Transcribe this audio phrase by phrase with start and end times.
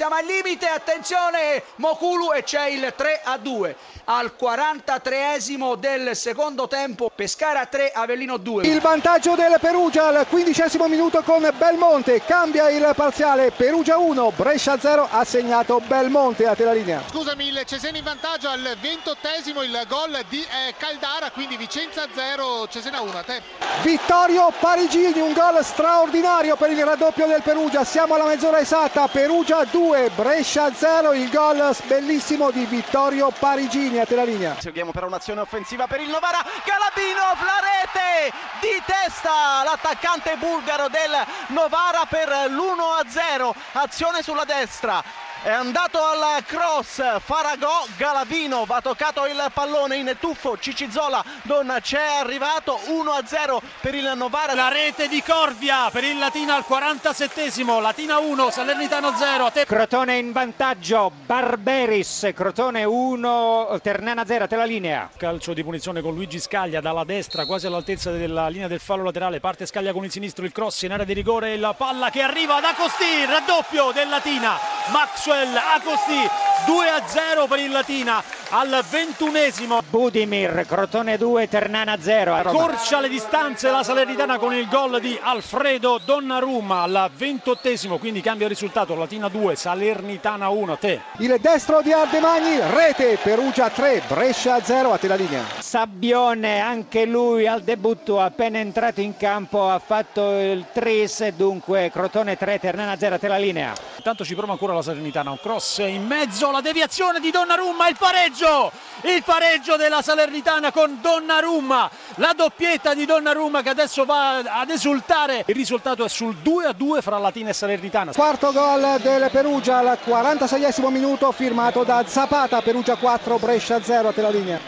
[0.00, 6.66] siamo al limite, attenzione Mokulu e c'è il 3 a 2 al 43esimo del secondo
[6.66, 8.66] tempo, Pescara 3, Avellino 2.
[8.66, 14.78] Il vantaggio del Perugia al quindicesimo minuto con Belmonte, cambia il parziale, Perugia 1, Brescia
[14.78, 17.02] 0, ha segnato Belmonte a te la linea.
[17.08, 22.68] Scusami, il Cesena in vantaggio al ventottesimo il gol di eh, Caldara, quindi Vicenza 0,
[22.68, 23.42] Cesena 1, a te.
[23.82, 29.62] Vittorio Parigini, un gol straordinario per il raddoppio del Perugia, siamo alla mezz'ora esatta, Perugia
[29.64, 34.54] 2, Brescia 0, il gol bellissimo di Vittorio Parigini a la linea.
[34.56, 41.10] Seguiamo per un'azione offensiva per il Novara, Galabino, la rete di testa, l'attaccante bulgaro del
[41.48, 45.02] Novara per l'1-0, azione sulla destra,
[45.42, 52.18] è andato al cross Faragò Galavino va toccato il pallone in tuffo Cicizzola non c'è
[52.20, 54.54] arrivato 1-0 per il Novara.
[54.54, 59.64] La rete di Corvia per il Latina al 47esimo Latina 1 Salernitano 0 te...
[59.64, 65.08] Crotone in vantaggio Barberis Crotone 1 Ternana 0 te la linea.
[65.16, 69.40] Calcio di punizione con Luigi Scaglia dalla destra quasi all'altezza della linea del fallo laterale
[69.40, 72.60] parte Scaglia con il sinistro il cross in area di rigore la palla che arriva
[72.60, 76.28] da Costi raddoppio del Latina Maxwell Agosti
[76.66, 79.80] 2 a 0 per il Latina al ventunesimo.
[79.88, 86.00] Budimir Crotone 2 Ternana 0 accorcia le distanze la Salernitana con il gol di Alfredo
[86.04, 91.00] Donnarumma al ventottesimo quindi cambia il risultato Latina 2 Salernitana 1 te.
[91.18, 95.44] Il destro di Ardemagni rete Perugia 3 Brescia 0 a te la linea.
[95.58, 102.36] Sabbione anche lui al debutto appena entrato in campo ha fatto il tris dunque Crotone
[102.36, 105.78] 3 Ternana 0 a te la linea intanto ci prova ancora la Salernitana un cross
[105.78, 112.32] in mezzo la deviazione di Donnarumma il pareggio il pareggio della Salernitana con Donnarumma la
[112.34, 115.44] doppietta di Donnarumma che adesso va ad esultare.
[115.46, 118.12] Il risultato è sul 2 a 2 fra Latina e Salernitana.
[118.12, 124.12] Quarto gol del Perugia al 46esimo minuto firmato da Zapata Perugia 4 Brescia 0 a
[124.12, 124.58] te la linea